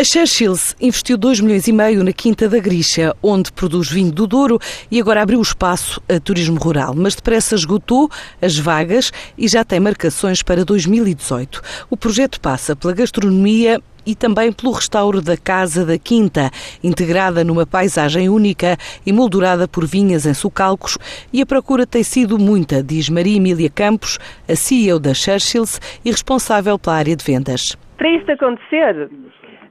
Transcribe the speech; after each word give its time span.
A 0.00 0.04
Churchills 0.04 0.76
investiu 0.80 1.18
2 1.18 1.40
milhões 1.40 1.66
e 1.66 1.72
meio 1.72 2.04
na 2.04 2.12
Quinta 2.12 2.48
da 2.48 2.60
Grixa, 2.60 3.16
onde 3.20 3.50
produz 3.50 3.90
vinho 3.90 4.12
do 4.12 4.28
Douro 4.28 4.60
e 4.88 5.00
agora 5.00 5.20
abriu 5.20 5.42
espaço 5.42 6.00
a 6.08 6.20
turismo 6.20 6.56
rural, 6.56 6.94
mas 6.94 7.16
depressa 7.16 7.56
esgotou 7.56 8.08
as 8.40 8.56
vagas 8.56 9.12
e 9.36 9.48
já 9.48 9.64
tem 9.64 9.80
marcações 9.80 10.40
para 10.40 10.64
2018. 10.64 11.60
O 11.90 11.96
projeto 11.96 12.40
passa 12.40 12.76
pela 12.76 12.92
gastronomia 12.92 13.82
e 14.06 14.14
também 14.14 14.52
pelo 14.52 14.70
restauro 14.70 15.20
da 15.20 15.36
Casa 15.36 15.84
da 15.84 15.98
Quinta, 15.98 16.48
integrada 16.80 17.42
numa 17.42 17.66
paisagem 17.66 18.28
única 18.28 18.78
e 19.04 19.12
moldurada 19.12 19.66
por 19.66 19.84
vinhas 19.84 20.26
em 20.26 20.32
socalcos, 20.32 20.96
e 21.32 21.42
a 21.42 21.46
procura 21.46 21.84
tem 21.84 22.04
sido 22.04 22.38
muita, 22.38 22.84
diz 22.84 23.08
Maria 23.08 23.36
Emília 23.36 23.68
Campos, 23.68 24.16
a 24.48 24.54
CEO 24.54 25.00
da 25.00 25.12
Churchills 25.12 25.80
e 26.04 26.12
responsável 26.12 26.78
pela 26.78 26.94
área 26.94 27.16
de 27.16 27.24
vendas. 27.24 27.76
Para 27.98 28.08
isso 28.10 28.30
acontecer, 28.30 29.10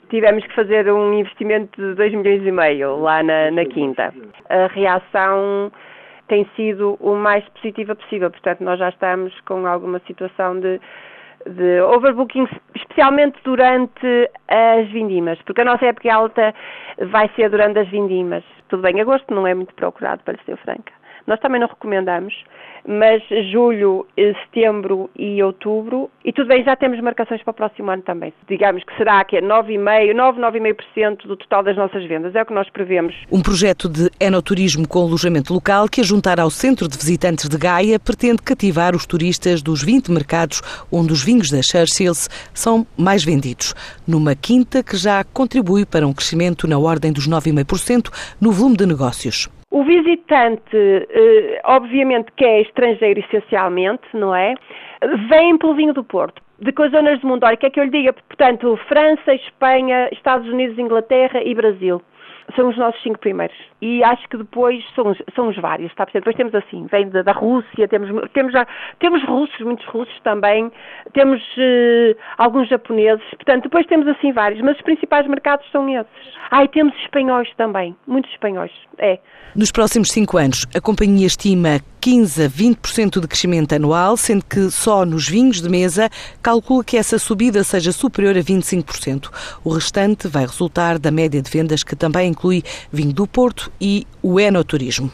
tivemos 0.09 0.45
que 0.45 0.53
fazer 0.53 0.91
um 0.91 1.13
investimento 1.13 1.81
de 1.81 1.95
2 1.95 2.13
milhões 2.13 2.45
e 2.45 2.51
meio 2.51 2.97
lá 2.97 3.23
na, 3.23 3.49
na 3.51 3.65
Quinta. 3.65 4.13
A 4.49 4.67
reação 4.67 5.71
tem 6.27 6.45
sido 6.55 6.97
o 6.99 7.15
mais 7.15 7.47
positiva 7.49 7.95
possível, 7.95 8.29
portanto 8.29 8.61
nós 8.61 8.77
já 8.77 8.89
estamos 8.89 9.33
com 9.41 9.65
alguma 9.65 9.99
situação 9.99 10.59
de, 10.59 10.79
de 11.45 11.81
overbooking, 11.81 12.47
especialmente 12.75 13.37
durante 13.45 14.29
as 14.49 14.89
vindimas, 14.89 15.41
porque 15.43 15.61
a 15.61 15.65
nossa 15.65 15.85
época 15.85 16.13
alta 16.13 16.53
vai 17.09 17.29
ser 17.35 17.49
durante 17.49 17.79
as 17.79 17.87
vindimas. 17.87 18.43
Tudo 18.67 18.83
bem, 18.83 18.99
agosto 18.99 19.33
não 19.33 19.47
é 19.47 19.53
muito 19.53 19.73
procurado, 19.73 20.21
para 20.23 20.37
ser 20.43 20.57
franca. 20.57 20.91
Nós 21.27 21.39
também 21.41 21.59
não 21.59 21.67
recomendamos, 21.67 22.33
mas 22.87 23.21
julho, 23.51 24.07
eh, 24.15 24.33
setembro 24.45 25.09
e 25.13 25.43
outubro, 25.43 26.09
e 26.23 26.31
tudo 26.31 26.47
bem, 26.47 26.63
já 26.63 26.73
temos 26.73 27.01
marcações 27.01 27.43
para 27.43 27.51
o 27.51 27.53
próximo 27.53 27.91
ano 27.91 28.01
também. 28.01 28.33
Digamos 28.47 28.81
que 28.85 28.95
será 28.95 29.25
que 29.25 29.35
é 29.35 29.41
9,5%, 29.41 30.13
9, 30.13 30.39
9,5% 30.39 31.27
do 31.27 31.35
total 31.35 31.63
das 31.63 31.75
nossas 31.75 32.05
vendas, 32.05 32.33
é 32.33 32.41
o 32.41 32.45
que 32.45 32.53
nós 32.53 32.69
prevemos. 32.69 33.13
Um 33.29 33.41
projeto 33.41 33.89
de 33.89 34.09
enoturismo 34.21 34.87
com 34.87 35.01
alojamento 35.01 35.53
local 35.53 35.89
que, 35.89 35.99
a 35.99 36.03
juntar 36.03 36.39
ao 36.39 36.49
Centro 36.49 36.87
de 36.87 36.97
Visitantes 36.97 37.49
de 37.49 37.57
Gaia, 37.57 37.99
pretende 37.99 38.41
cativar 38.41 38.95
os 38.95 39.05
turistas 39.05 39.61
dos 39.61 39.83
20 39.83 40.09
mercados 40.09 40.61
onde 40.89 41.11
os 41.11 41.21
vinhos 41.21 41.51
da 41.51 41.61
Churchills 41.61 42.29
são 42.53 42.87
mais 42.97 43.25
vendidos, 43.25 43.75
numa 44.07 44.33
quinta 44.33 44.81
que 44.81 44.95
já 44.95 45.25
contribui 45.25 45.85
para 45.85 46.07
um 46.07 46.13
crescimento 46.13 46.65
na 46.69 46.79
ordem 46.79 47.11
dos 47.11 47.27
9,5% 47.27 48.09
no 48.39 48.53
volume 48.53 48.77
de 48.77 48.85
negócios. 48.85 49.56
O 49.69 49.83
visitante, 49.83 50.75
eh, 50.75 51.61
obviamente 51.65 52.31
que 52.37 52.45
é 52.45 52.61
estrangeiro 52.61 53.19
essencialmente, 53.19 54.03
não 54.13 54.33
é? 54.33 54.55
Vem 55.29 55.57
pelo 55.57 55.75
vinho 55.75 55.93
do 55.93 56.03
Porto. 56.03 56.41
De 56.59 56.71
que 56.71 56.89
zonas 56.89 57.19
do 57.19 57.27
mundo? 57.27 57.43
Olha, 57.43 57.57
quer 57.57 57.69
que 57.69 57.79
eu 57.79 57.83
lhe 57.83 57.91
diga? 57.91 58.13
Portanto, 58.13 58.79
França, 58.87 59.35
Espanha, 59.35 60.09
Estados 60.11 60.47
Unidos, 60.47 60.79
Inglaterra 60.79 61.43
e 61.43 61.53
Brasil 61.53 62.01
são 62.55 62.69
os 62.69 62.77
nossos 62.77 63.01
cinco 63.03 63.19
primeiros. 63.19 63.55
E 63.81 64.03
acho 64.03 64.27
que 64.29 64.37
depois 64.37 64.83
são, 64.95 65.15
são 65.35 65.49
os 65.49 65.57
vários, 65.57 65.91
está? 65.91 66.05
Depois 66.11 66.35
temos 66.35 66.53
assim, 66.55 66.87
vem 66.87 67.09
da, 67.09 67.21
da, 67.21 67.31
Rússia, 67.31 67.87
temos, 67.87 68.09
temos, 68.31 68.53
já, 68.53 68.65
temos 68.99 69.23
russos, 69.23 69.59
muitos 69.59 69.85
russos 69.87 70.19
também, 70.23 70.71
temos 71.13 71.41
uh, 71.57 72.17
alguns 72.37 72.69
japoneses, 72.69 73.25
portanto, 73.31 73.63
depois 73.63 73.85
temos 73.87 74.07
assim 74.07 74.31
vários, 74.31 74.61
mas 74.61 74.77
os 74.77 74.81
principais 74.81 75.27
mercados 75.27 75.69
são 75.71 75.87
esses. 75.89 76.37
Ah, 76.49 76.63
e 76.63 76.67
temos 76.69 76.95
espanhóis 77.01 77.49
também, 77.57 77.95
muitos 78.07 78.31
espanhóis, 78.31 78.71
é. 78.97 79.19
Nos 79.55 79.71
próximos 79.71 80.09
cinco 80.11 80.37
anos, 80.37 80.65
a 80.75 80.79
companhia 80.79 81.27
estima 81.27 81.79
15 82.07 82.43
a 82.43 82.49
20% 82.49 83.19
de 83.19 83.27
crescimento 83.27 83.75
anual, 83.75 84.15
sendo 84.15 84.45
que 84.45 84.71
só 84.71 85.03
nos 85.03 85.27
vinhos 85.27 85.61
de 85.61 85.67
mesa 85.67 86.09
calcula 86.41 86.81
que 86.81 86.95
essa 86.95 87.19
subida 87.19 87.65
seja 87.65 87.91
superior 87.91 88.37
a 88.37 88.39
25%. 88.39 89.29
O 89.61 89.73
restante 89.73 90.25
vai 90.25 90.45
resultar 90.45 90.97
da 90.99 91.11
média 91.11 91.41
de 91.41 91.51
vendas 91.51 91.83
que 91.83 91.97
também 91.97 92.29
inclui 92.29 92.63
vinho 92.93 93.11
do 93.11 93.27
Porto 93.27 93.69
e 93.81 94.07
o 94.23 94.39
enoturismo. 94.39 95.11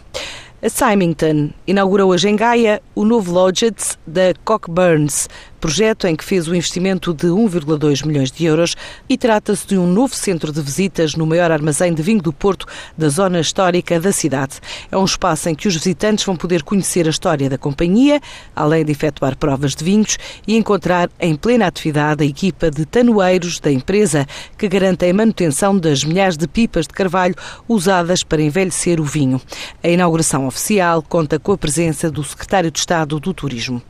A 0.62 0.70
Symington 0.70 1.50
inaugurou 1.66 2.12
hoje 2.12 2.30
em 2.30 2.36
Gaia 2.36 2.80
o 2.94 3.04
novo 3.04 3.34
Lodgets 3.34 3.98
da 4.06 4.36
Cockburns, 4.46 5.28
projeto 5.64 6.08
em 6.08 6.14
que 6.14 6.26
fez 6.26 6.46
o 6.50 6.54
investimento 6.54 7.14
de 7.14 7.28
1,2 7.28 8.06
milhões 8.06 8.30
de 8.30 8.44
euros 8.44 8.76
e 9.08 9.18
trata-se 9.18 9.66
de 9.66 9.78
um 9.78 9.88
novo 9.88 10.14
centro 10.14 10.52
de 10.52 10.62
visitas 10.62 11.16
no 11.16 11.26
maior 11.26 11.52
armazém 11.52 11.94
de 11.94 12.04
vinho 12.04 12.22
do 12.22 12.34
Porto 12.34 12.66
da 12.98 13.08
zona 13.08 13.40
histórica 13.40 13.98
da 13.98 14.12
cidade. 14.12 14.60
É 14.92 14.98
um 14.98 15.06
espaço 15.06 15.48
em 15.48 15.56
que 15.56 15.66
os 15.66 15.76
visitantes 15.76 16.26
vão 16.26 16.36
poder 16.36 16.64
conhecer 16.64 17.08
a 17.08 17.10
história 17.10 17.50
da 17.50 17.58
companhia, 17.58 18.20
além 18.54 18.84
de 18.84 18.92
efetuar 18.92 19.38
provas 19.38 19.74
de 19.74 19.86
vinhos 19.86 20.18
e 20.46 20.58
encontrar 20.58 21.10
em 21.18 21.34
plena 21.34 21.66
atividade 21.66 22.26
a 22.26 22.28
equipa 22.28 22.70
de 22.70 22.86
tanoeiros 22.86 23.58
da 23.62 23.72
empresa 23.72 24.28
que 24.58 24.68
garantem 24.68 25.12
a 25.12 25.14
manutenção 25.14 25.78
das 25.78 26.04
milhares 26.04 26.36
de 26.36 26.46
pipas 26.46 26.88
de 26.88 26.94
carvalho 26.94 27.36
usadas 27.70 28.22
para 28.22 28.42
envelhecer 28.42 29.00
o 29.00 29.06
vinho. 29.06 29.40
A 29.82 29.88
inauguração 29.88 30.46
oficial 30.46 31.02
conta 31.02 31.40
com 31.40 31.54
a 31.54 31.58
presença 31.58 32.12
do 32.12 32.22
secretário 32.22 32.70
de 32.70 32.80
Estado 32.80 33.18
do 33.18 33.34
Turismo. 33.34 33.82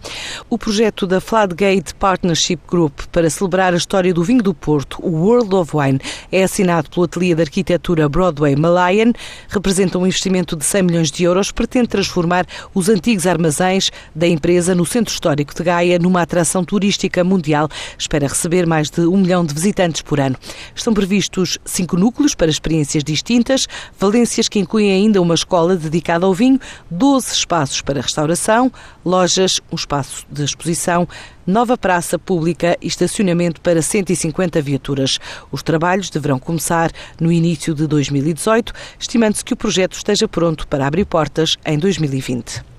O 0.49 0.57
projeto 0.57 1.07
da 1.07 1.19
Fladgate 1.19 1.55
Gate 1.55 1.93
Partnership 1.93 2.59
Group 2.67 3.01
para 3.11 3.29
celebrar 3.29 3.73
a 3.73 3.77
história 3.77 4.13
do 4.13 4.23
vinho 4.23 4.43
do 4.43 4.53
Porto, 4.53 4.99
o 5.01 5.09
World 5.09 5.55
of 5.55 5.75
Wine, 5.75 5.99
é 6.31 6.43
assinado 6.43 6.89
pelo 6.89 7.05
Ateliê 7.05 7.33
de 7.33 7.41
Arquitetura 7.41 8.07
Broadway 8.07 8.55
Malayan, 8.55 9.13
representa 9.47 9.97
um 9.97 10.05
investimento 10.05 10.55
de 10.55 10.63
100 10.65 10.83
milhões 10.83 11.11
de 11.11 11.23
euros, 11.23 11.51
pretende 11.51 11.87
transformar 11.87 12.45
os 12.73 12.89
antigos 12.89 13.25
armazéns 13.25 13.89
da 14.13 14.27
empresa 14.27 14.75
no 14.75 14.85
Centro 14.85 15.13
Histórico 15.13 15.55
de 15.55 15.63
Gaia 15.63 15.97
numa 15.97 16.21
atração 16.21 16.63
turística 16.63 17.23
mundial. 17.23 17.67
Espera 17.97 18.27
receber 18.27 18.67
mais 18.67 18.89
de 18.89 19.01
um 19.01 19.17
milhão 19.17 19.45
de 19.45 19.53
visitantes 19.53 20.01
por 20.01 20.19
ano. 20.19 20.37
Estão 20.75 20.93
previstos 20.93 21.57
cinco 21.65 21.97
núcleos 21.97 22.35
para 22.35 22.51
experiências 22.51 23.03
distintas, 23.03 23.67
valências 23.97 24.47
que 24.47 24.59
incluem 24.59 24.91
ainda 24.91 25.21
uma 25.21 25.35
escola 25.35 25.75
dedicada 25.75 26.25
ao 26.25 26.33
vinho, 26.33 26.59
12 26.91 27.33
espaços 27.33 27.81
para 27.81 28.01
restauração, 28.01 28.71
lojas, 29.03 29.59
um 29.71 29.75
espaço 29.75 30.25
de 30.33 30.43
exposição, 30.43 31.07
nova 31.45 31.77
praça 31.77 32.17
pública 32.17 32.77
e 32.81 32.87
estacionamento 32.87 33.61
para 33.61 33.81
150 33.81 34.61
viaturas. 34.61 35.19
Os 35.51 35.61
trabalhos 35.61 36.09
deverão 36.09 36.39
começar 36.39 36.91
no 37.19 37.31
início 37.31 37.73
de 37.73 37.85
2018, 37.85 38.73
estimando-se 38.99 39.45
que 39.45 39.53
o 39.53 39.57
projeto 39.57 39.93
esteja 39.93 40.27
pronto 40.27 40.67
para 40.67 40.87
abrir 40.87 41.05
portas 41.05 41.57
em 41.65 41.77
2020. 41.77 42.63